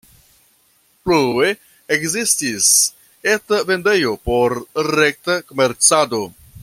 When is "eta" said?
3.35-3.61